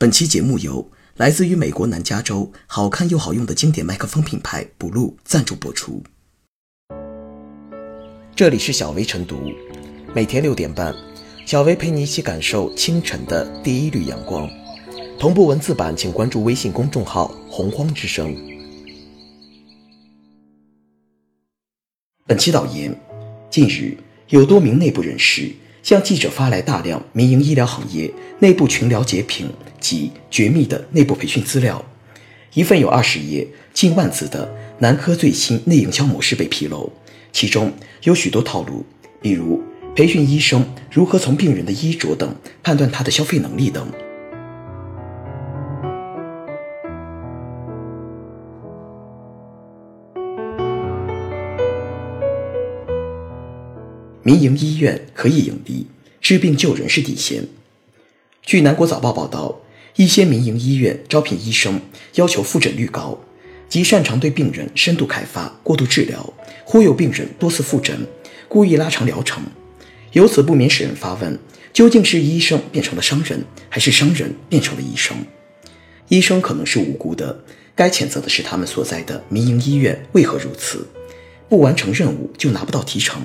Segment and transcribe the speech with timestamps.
[0.00, 6.00] 本期节目由来自于美国南加州、好看又好用的经典麦克风品牌 Blue 赞助播出。
[8.36, 9.50] 这里是小薇晨读，
[10.14, 10.94] 每天六点半，
[11.44, 14.48] 小薇陪你一起感受清晨的第一缕阳光。
[15.18, 18.32] 同步文字版，请关注微信公众号“洪荒之声”。
[22.24, 22.96] 本期导言：
[23.50, 25.52] 近日，有多名内部人士
[25.88, 29.50] 向记者发来大量民营医疗行业内部群聊截屏
[29.80, 31.82] 及绝密的内部培训资料。
[32.52, 36.92] 一份有二十页、近万字的男科最新内营销模式被披露，
[37.32, 38.84] 其中有许多套路，
[39.22, 39.62] 比如
[39.96, 43.90] 培训医生如何从病人的衣着等判断他的消费能力等。
[54.28, 55.86] 民营医院可以盈利，
[56.20, 57.44] 治病救人是底线。
[58.42, 59.58] 据南国早报报道，
[59.96, 61.80] 一些民营医院招聘医生
[62.16, 63.18] 要求复诊率高，
[63.70, 66.30] 即擅长对病人深度开发、过度治疗，
[66.66, 68.06] 忽悠病人多次复诊，
[68.48, 69.42] 故意拉长疗程。
[70.12, 71.38] 由此不免使人发问：
[71.72, 75.16] 究竟是医生变成了商人，还是商人变成了医生？
[76.08, 77.42] 医生可能是无辜的，
[77.74, 80.86] 该谴责的是他们所在的民营医院为何如此？
[81.48, 83.22] 不完成任务就拿不到提成。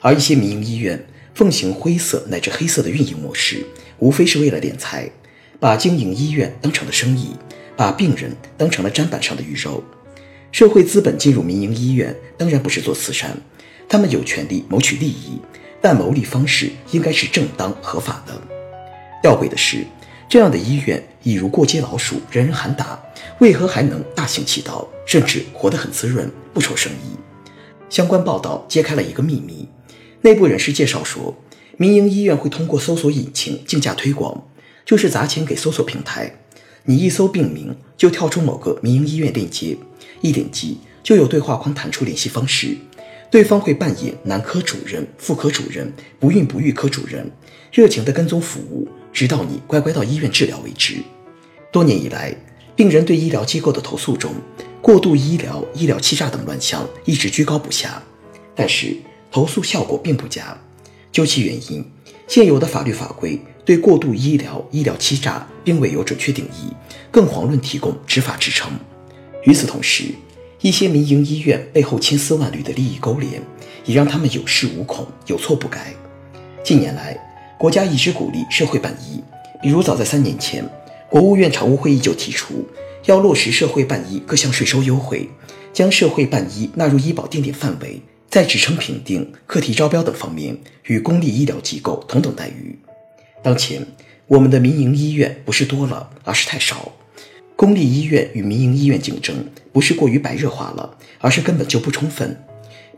[0.00, 3.64] 而一些民营医院奉行灰色乃至黑色的运营模式，
[3.98, 5.10] 无非是为了敛财，
[5.58, 7.36] 把经营医院当成了生意，
[7.76, 9.82] 把病人当成了砧板上的鱼肉。
[10.52, 13.36] 社会资本进入民营医院，当然不是做慈善，
[13.88, 15.40] 他们有权利谋取利益，
[15.80, 18.40] 但牟利方式应该是正当合法的。
[19.22, 19.84] 吊诡的是，
[20.28, 23.00] 这样的医院已如过街老鼠，人人喊打，
[23.38, 27.16] 为何还能大行其道，甚至活得很滋润，不愁生意？
[27.88, 29.68] 相关报道揭开了一个秘密。
[30.22, 31.34] 内部人士介绍说，
[31.78, 34.46] 民营医院会通过搜索引擎竞价推广，
[34.84, 36.40] 就是砸钱给搜索平台。
[36.84, 39.76] 你一搜病名，就跳出某个民营医院链接，
[40.20, 42.76] 一点击就有对话框弹出联系方式，
[43.30, 47.30] 对方会扮演男科主任、妇科主任、不孕不育科主任，
[47.72, 50.96] 热情的跟踪服务，直到你乖乖到医院治疗为止。
[51.72, 52.34] 多年以来，
[52.76, 54.32] 病人对医疗机构的投诉中，
[54.82, 58.02] 过度医疗、医疗欺诈等乱象一直居高不下，
[58.54, 58.96] 但是。
[59.30, 60.58] 投诉效果并不佳，
[61.12, 61.84] 究其原因，
[62.26, 66.72] 现有的法律法规对过度医疗、医疗欺诈并未有准确定义，
[67.10, 68.70] 更遑论提供执法支撑。
[69.44, 70.06] 与此同时，
[70.60, 73.40] 一些民营医院背后千丝万缕的利益勾连，
[73.84, 75.94] 也让他们有恃无恐、有错不改。
[76.64, 77.18] 近年来，
[77.58, 79.22] 国家一直鼓励社会办医，
[79.62, 80.68] 比如早在三年前，
[81.08, 82.66] 国务院常务会议就提出
[83.06, 85.30] 要落实社会办医各项税收优惠，
[85.72, 88.02] 将社会办医纳入医保定点范围。
[88.30, 92.78] 在职称评定、课题招标等方面与公立医疗机构同等待遇。
[93.42, 93.84] 当前，
[94.28, 96.92] 我们的民营医院不是多了，而是太少。
[97.56, 102.40] 公立医院与民营医院竞争不是过于白热化了，而是根本就不充分。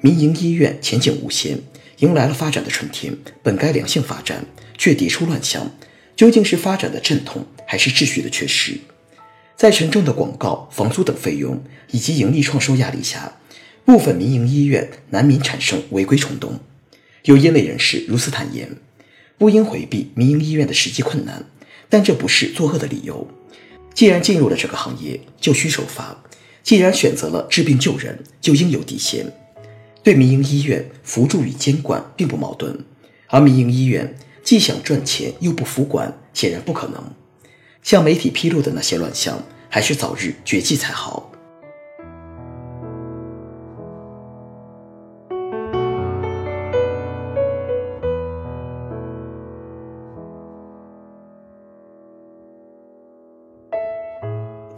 [0.03, 1.59] 民营医院前景无限，
[2.01, 4.45] 迎来了发展的春天，本该良性发展，
[4.77, 5.71] 却迭出乱象。
[6.15, 8.79] 究竟是发展的阵痛，还是秩序的缺失？
[9.57, 13.33] 在沉重的广告、房租等费用以及盈利创收压力下。
[13.85, 16.61] 部分民营医院难免产生违规冲动，
[17.25, 18.77] 有业内人士如此坦言：
[19.37, 21.45] 不应回避民营医院的实际困难，
[21.89, 23.27] 但这不是作恶的理由。
[23.93, 26.23] 既然进入了这个行业，就需守法；
[26.63, 29.27] 既然选择了治病救人，就应有底线。
[30.05, 32.85] 对民营医院扶助与监管并不矛盾，
[33.27, 37.03] 而民营医院既想赚钱又不服管，显然不可能。
[37.83, 41.32] 向媒体披露的那些乱象，还是早日绝迹才好。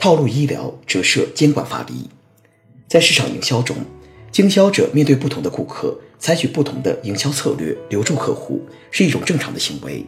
[0.04, 2.10] 套路医疗折射监管乏力，
[2.86, 3.74] 在市场营销中，
[4.30, 8.60] 经销者面对不同的顾客，采取不同的营销策略留住客户，
[8.90, 10.04] 是一种正常的行为。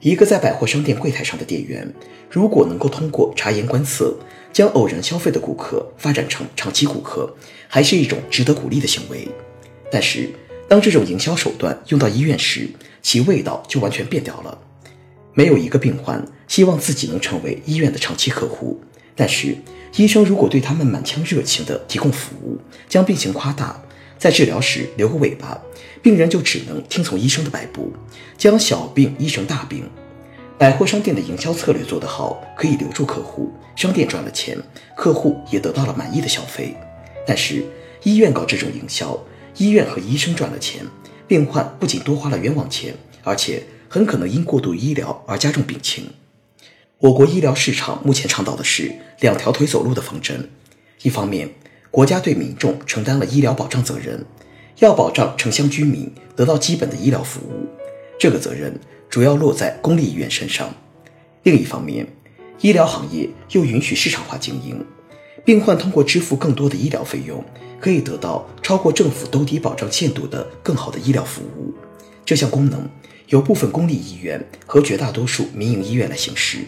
[0.00, 1.88] 一个在百货商店柜台上的店员，
[2.28, 4.12] 如果能够通过察言观色，
[4.52, 7.32] 将偶然消费的顾客发展成长期顾客，
[7.68, 9.28] 还是一种值得鼓励的行为。
[9.88, 10.30] 但是，
[10.68, 12.68] 当这种营销手段用到医院时，
[13.00, 14.58] 其味道就完全变掉了。
[15.32, 18.80] 没有一个病患希望自己能成为医院的长期客户。
[19.14, 19.56] 但是，
[19.96, 23.82] 医生如果对他们满腔热情地提供服务，将病情夸大，
[24.18, 25.60] 在治疗时留个尾巴，
[26.00, 27.92] 病人就只能听从医生的摆布，
[28.38, 29.84] 将小病医成大病。
[30.58, 34.56] 百货商店的营销策略做得好，可以留住客户，商店赚了钱，
[34.96, 36.74] 客户也得到了满意的消费。
[37.26, 37.64] 但是，
[38.04, 39.18] 医院搞这种营销，
[39.56, 40.84] 医院和医生赚了钱，
[41.26, 46.06] 病患不仅多花了冤枉钱，而且很可能因过度医疗而加重病情。
[47.02, 50.48] 我国医疗市场目前倡导的是两条腿走路的方针：
[51.02, 51.48] 一方面，
[51.90, 54.24] 国家对民众承担了医疗保障责任，
[54.78, 57.66] 要保障城乡居民得到基本的医疗服务，
[58.20, 58.78] 这个责任
[59.10, 60.68] 主要落在公立医院身上；
[61.42, 62.06] 另一方面，
[62.60, 64.80] 医疗行业又允许市场化经营，
[65.44, 67.44] 病患通过支付更多的医疗费用，
[67.80, 71.74] 可以得到超过政府兜底保障限度的更好的医疗服务。
[72.24, 72.88] 这项功能
[73.26, 76.58] 由部分公立医院和绝大多数民营医院来行使。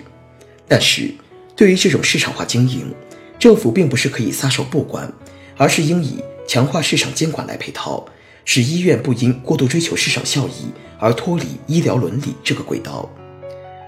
[0.66, 1.12] 但是，
[1.54, 2.92] 对于这种市场化经营，
[3.38, 5.12] 政府并不是可以撒手不管，
[5.56, 8.04] 而是应以强化市场监管来配套，
[8.44, 10.66] 使医院不因过度追求市场效益
[10.98, 13.08] 而脱离医疗伦理这个轨道。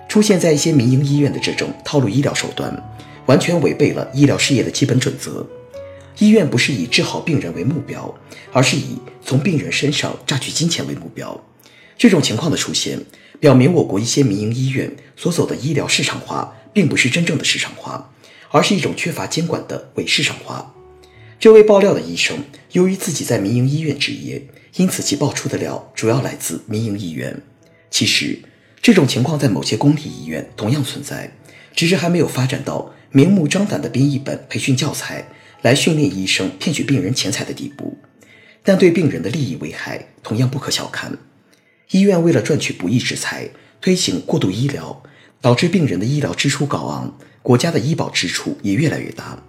[0.08, 2.72] 出现在一些民营医院的这种套路医疗手段，
[3.26, 5.44] 完全违背了医疗事业的基本准则。
[6.18, 8.14] 医院不是以治好病人为目标，
[8.52, 11.38] 而是以从病人身上榨取金钱为目标。
[11.98, 13.00] 这种情况的出现，
[13.40, 16.54] 表明我国一些民营医院所走的医疗市场化。
[16.76, 18.12] 并不是真正的市场化，
[18.50, 20.74] 而是一种缺乏监管的伪市场化。
[21.40, 22.40] 这位爆料的医生，
[22.72, 27.40] 由于自己在民营医院执业，因此其爆出的料主要来自民营医院。
[27.90, 28.40] 其实，
[28.82, 31.32] 这种情况在某些公立医院同样存在，
[31.74, 35.28] 只是还没有发展到明目张胆的编一本培训教材
[35.62, 37.96] 来训练医生骗取病人钱财的地步。
[38.62, 41.16] 但对病人的利益危害同样不可小看。
[41.92, 43.48] 医院为了赚取不义之财，
[43.80, 45.02] 推行过度医疗。
[45.40, 49.42] 导致病人的医疗支出高昂，国家的医保支出也越来越大。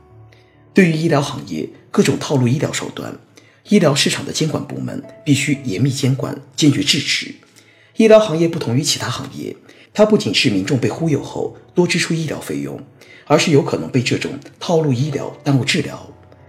[0.73, 3.17] 对于医疗行业各种套路医疗手段，
[3.69, 7.33] 医疗市场的监管部门必须严密监管，坚决制止。
[7.95, 9.55] 医疗行业不同于其他行业，
[9.91, 12.79] 它不仅是民众被忽悠后多支出医疗费用，
[13.25, 16.07] 而是有可能被这种套路医疗耽误治疗。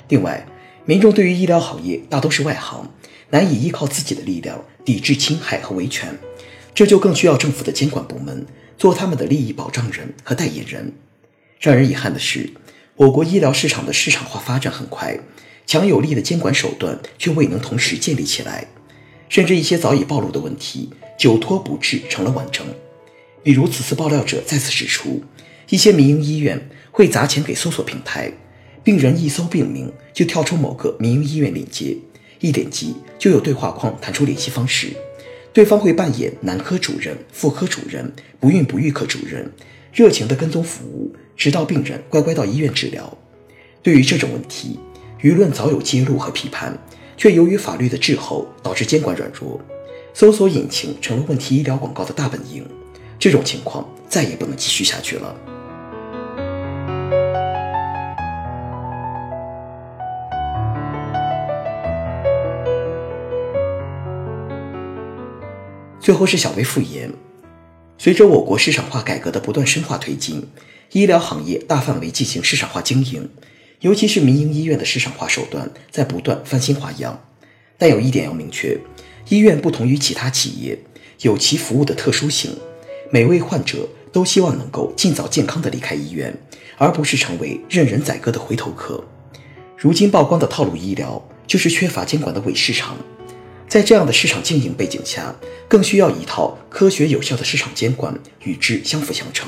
[0.09, 0.47] 另外，
[0.85, 2.91] 民众对于医疗行业大都是外行，
[3.31, 6.19] 难以依靠自己的力量抵制侵害和维权，
[6.79, 8.47] 这就更需要政府的监管部门。
[8.77, 10.93] 做他们的利益保障人和代言人。
[11.59, 12.51] 让人遗憾的是，
[12.95, 15.19] 我国医疗市场的市场化发展很快，
[15.67, 18.69] 强有力的监管手段却未能同时建立起来，
[19.29, 22.65] 甚至一些早已暴露的问题久拖不治成了顽症。
[23.43, 25.25] 比如，此次爆料者再次指出，
[25.71, 28.33] 一些民营医院会砸钱给搜索平台，
[28.85, 31.97] 病人一搜病名就跳出某个民营医院链接，
[32.39, 34.93] 一点击就有对话框弹出联系方式。
[35.53, 39.51] 对方会扮演男科主任、妇科主任、不孕不育科主任，
[39.93, 43.17] 热情的跟踪服务，直到病人乖乖到医院治疗。
[43.83, 44.79] 对于这种问题，
[45.21, 46.79] 舆论早有揭露和批判，
[47.17, 49.61] 却由于法律的滞后，导致监管软弱，
[50.15, 52.65] 搜索引擎成了问题医疗广告的大本营。
[53.19, 55.35] 这种情况再也不能继续下去了。
[66.09, 67.13] 最后是小微复言。
[67.99, 70.43] 随着我国市场化改革的不断深化推进，
[70.93, 73.29] 医疗行业大范围进行市场化经营，
[73.81, 77.23] 尤其是民营医院的市场化手段在不断翻新花样。
[77.77, 78.79] 但有一点要明确：
[79.29, 80.79] 医院不同于其他企业，
[81.21, 82.57] 有其服务的特殊性。
[83.11, 86.35] 每位患者都希望能够尽早健康的离开医院，
[86.79, 89.05] 而不是成为任人宰割的回头客。
[89.77, 92.97] 如今曝光的套路医疗，就是缺乏监管的伪市场。
[93.69, 95.35] 在这样的市场经营背景下，
[95.69, 99.47] 更需要一套科学有效的市场监管与之相辅相成，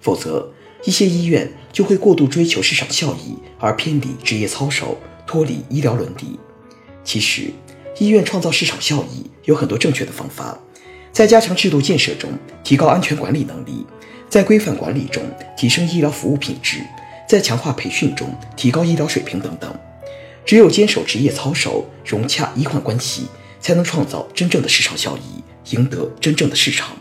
[0.00, 0.52] 否则
[0.84, 4.96] 一些医院就会过度追求市场效益而偏离职业操守，
[5.26, 6.38] 脱离医疗伦理。
[7.02, 7.50] 其实，
[7.98, 10.56] 医院创造市场效益有很多正确的方法，
[11.12, 12.30] 在加强制度建设中
[12.62, 13.84] 提高安全管理能力，
[14.28, 15.20] 在规范管理中
[15.56, 16.78] 提升医疗服务品质，
[17.28, 19.74] 在强化培训中提高医疗水平等等。
[20.44, 23.26] 只有坚守职业操守，融洽医患关系。
[23.60, 25.42] 才能创造真正的市场效益，
[25.74, 26.96] 赢得真正的市场。